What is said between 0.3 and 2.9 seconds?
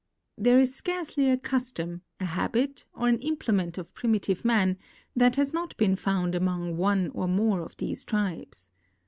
There is scarcely a custom, a habit,